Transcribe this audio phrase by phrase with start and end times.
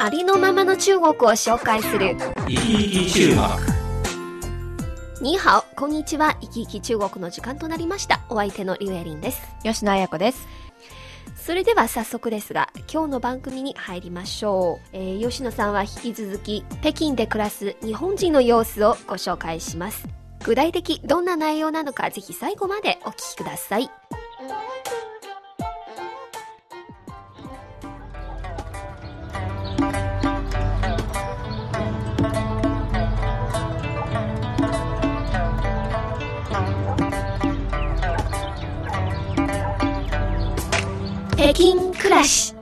[0.00, 2.16] ありのままの中国を紹介する。
[2.46, 3.38] 生き生き中国
[5.20, 6.36] にーはお、こんにちは。
[6.40, 8.20] 生き生き中国の時間となりました。
[8.28, 9.42] お相手のリュウエリンです。
[9.64, 10.46] 吉野彩子です。
[11.36, 14.88] それでは早速ですが、今日の番組に入りましょう。
[14.92, 20.06] えー、吉野さんは引き続き、北京で暮らす日本人の様子をご紹介します。
[20.44, 23.90] 具体的どんな内容なのかぜひ最後までお聞きください。
[41.38, 42.52] 北京暮らし。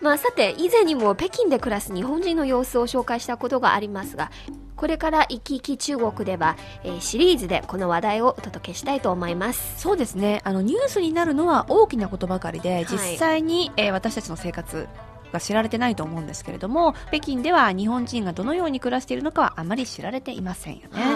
[0.00, 4.30] まあさて以前にも北京で暮らす日本人の様子を紹介したことがありますが
[4.76, 9.80] これから生き生き中国では、えーシリーズでこの話題をお届けしたいと思います。
[9.80, 10.42] そうですね。
[10.44, 12.86] あのニュースになるのは大きなことばかりで、い。
[12.86, 14.86] 実際に、えー私たちの生活
[15.32, 21.15] が知られてないと思うんですけれども、北京では日本人がどのように暮らしているのかはあまり知られていませんよね。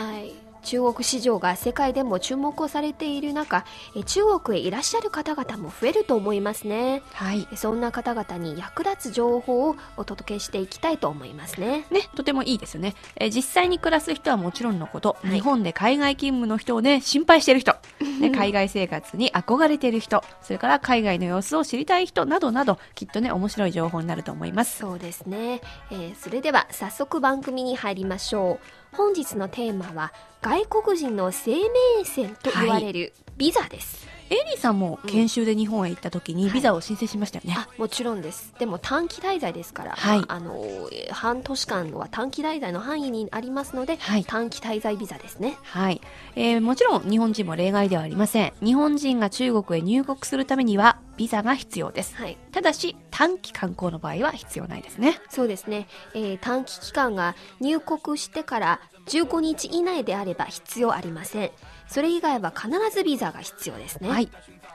[0.61, 7.47] はい中国市場が世界でも注目をされている中えー中国へいらっしゃる方々も増えると思いますねはい。
[7.57, 12.95] そんな方々に役立つ情報をお届けしていきたいと思いますねね、とてもいいですよね。
[13.17, 17.75] えー実際に暮らす人はもちろんのこと、はい日本で海外勤務の人をね、心配している人、
[18.21, 24.79] ね、 海外生活に憧れている人、それから海外の様子を知りたい人などなど、きっとね、面白い情報になると思います。
[24.79, 30.13] そうですね、えーそれでは早速番組に入りましょう本日のテーマは
[30.43, 37.55] 外国人の生命線と言われるビザです、エイリーさんも研修で日本へ行った時にビザを申請しましたよね。
[37.59, 38.55] あもちろんです。
[38.61, 40.21] でも短期滞在ですから、はい。
[40.21, 44.25] まああのえー半年間は短期滞在の範囲にありますので、はい。
[44.25, 45.59] 短期滞在ビザですね。
[45.65, 46.01] はい、
[46.37, 48.53] えーもちろん日本人も例外ではありません。
[48.63, 52.15] 日本人が中国へ入国するためにはビザが必要です。
[52.15, 52.39] はい。
[52.53, 55.19] ただし短期観光の場合は必要ないですね。
[55.29, 58.81] そうですね、えー短期期間が入国してから
[59.11, 61.51] 15日以内であれば必要ありません
[61.89, 64.31] それ以外は必ずビザが必要ですねはい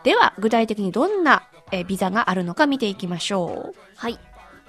[0.05, 4.19] では具体的にどんな、えービザがあるのか見ていきましょうはい。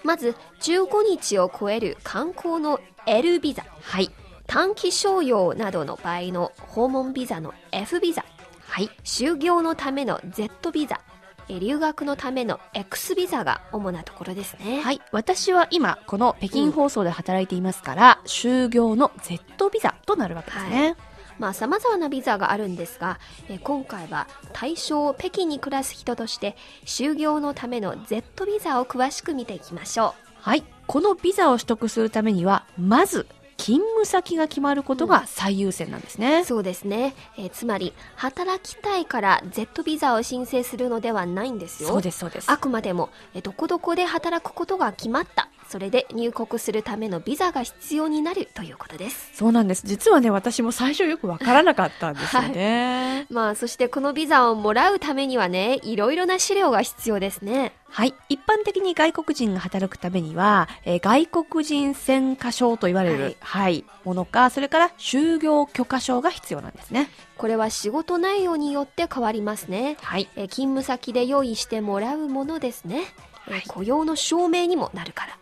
[0.02, 3.64] まず、15日を超える観光の L ビザ。
[3.82, 4.10] はい
[4.46, 8.24] 短期商用などの場合の訪問ビザの F ビザ。
[8.66, 11.00] はい就業のための Z ビザ。
[11.48, 14.80] え留学のための X ビザが主なところですね。
[14.80, 15.00] はい。
[15.12, 20.96] 私は今この北京放送で働いていますから、就業の Z ビザとなるわけですね、
[21.38, 23.18] まあ、様々なビザがあるんですが、
[23.48, 30.64] え今回は対象北京に暮らす人として、就業のための Z ビザを詳しく見ていきましょはい。
[30.86, 33.26] このビザを取得するためには、まず、
[33.66, 36.20] 勤務先が決まることが最優先なんですう。
[36.20, 36.44] ね。
[36.44, 37.16] そうですね。
[37.36, 41.88] えーつまり、働きたいから Z ビザを申請するのではないんですよ。
[41.88, 42.48] そうです、そうです。
[42.48, 45.48] あくまでも、えどこどこで働くことが決まった。
[45.68, 49.30] それで入国するためのビザが必要になるということです。
[49.34, 49.82] そうなんです。
[49.86, 53.26] 実はね、私も最初よくわからなかったんですよね。
[53.30, 57.72] まあ、そしてこのビザをもらうためにはね、いろいろな資料が必要ですね。
[57.88, 58.14] はい。
[58.28, 67.08] 一般的に外国人が働くためには、えー外国人選可証と言われる、ははいい、ものか、それから就業許可証が必要なんですね。
[67.38, 69.96] これは仕事内容によって変わりますね。
[70.02, 70.28] はい。
[70.36, 73.02] え勤務先で用意してもらうものですね。
[73.48, 75.38] え雇用の証明にもなるから。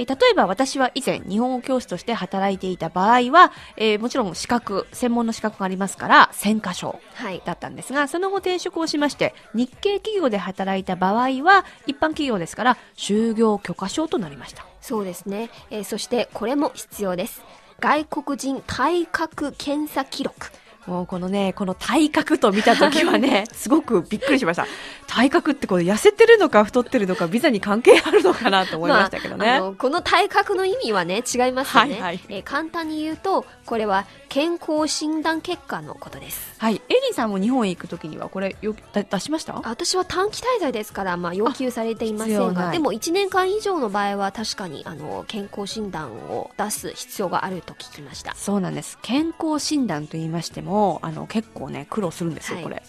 [0.00, 0.02] はい。
[0.02, 7.42] えー例えば私は以前日本語教師として働いていた場合は、えーもちろん資格、専門の資格がありますから、選可証はい。
[7.44, 14.64] だったんですが、その後転職をしまして、日系企業で働いた場合は、一般企業ですから、就業許可証となりました。
[14.80, 17.42] そうですね、えーそしてこれも必要です
[17.80, 20.50] 外国人体格検査記録
[20.86, 24.66] もうこのね、この体格と見たときはね、 すごくびっくりしました。
[25.10, 29.44] 体格ってこれ痩せてるのか太ってるのか、ビザに関係あるのかなと思いましたけどね。
[29.44, 32.20] まああのこの体格の意味はね違いますよね、はいはい。
[32.28, 36.54] えー簡単に言うとこれは健康診断結果のことです。
[36.58, 36.76] はい。
[36.76, 39.54] エリンさんも日本へ行くときにはこれよだ出しました？
[39.54, 48.34] 私は短期滞在ですから、まあ、要求されていませんが、でも1年間以上の場合は確かにあの健康診断を出す必要があると聞きました。
[48.36, 48.96] そうなんです。
[49.02, 52.64] 健康診断と言いましてもあの結構ね苦労するんですよ、はい。
[52.64, 52.82] これ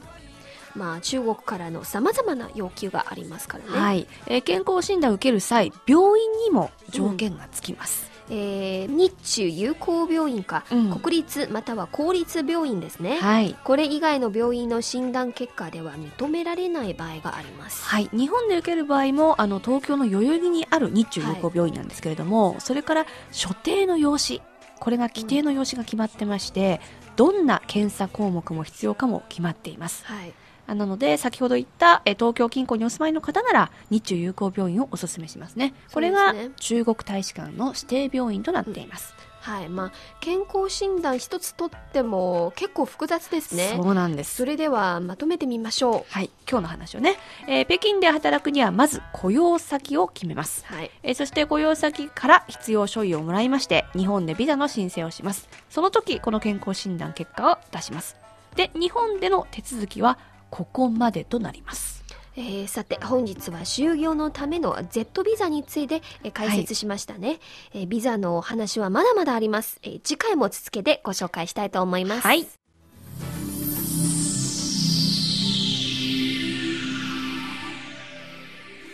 [0.75, 3.79] まあ、中国からのさまざまな要求がありますからね。
[3.79, 10.99] はい、えー健康診断を受ける際病院にも条件がつきます、えー日中友好病院か、うん。
[10.99, 13.19] 国立または公立病院ですね。
[13.19, 13.55] はい。
[13.63, 17.83] これ以外の病院の診断結果では認められない場合があります。
[17.83, 24.41] はい、日本で受ける場合もあの東京の代々木にある日中友好病院なんですけれども、それから所定の用紙。
[24.79, 26.81] これが規定の用紙が決まってまして、
[27.15, 30.03] どんな検査項目も必要かも決まっています。
[30.05, 30.33] はい。
[30.67, 35.73] あなので先ほど言ったえ東京近郊にお住まいの方なら日中友好病院をお勧めしますね。
[35.93, 39.69] これが中国大使館の指定病院となっています、はい。
[39.69, 43.73] まあ、健康診断一つとっても結構複雑ですね。
[43.75, 44.35] そうなんです。
[44.35, 46.29] それではまとめてみましょはい。
[46.49, 47.17] 今日の話をね、
[47.47, 50.63] えー北京で働くにはまず雇用先を決めます。
[50.69, 50.73] う。
[50.73, 50.91] はい。
[51.03, 55.49] えーそして雇用先から必要書類をもらいまして日本でビザの申請をします。
[55.69, 58.15] その時この健康診断結果を出します。
[58.55, 60.19] で日本での手続きは
[60.51, 62.03] ここまでとなります。
[62.37, 67.39] えーさて本日は就業のための Z ビザについて、えー解説しましたね、
[67.73, 72.27] えービザのお話はまだまだあります、えー次回も続けてご紹介したいと思います。
[72.27, 72.47] はい。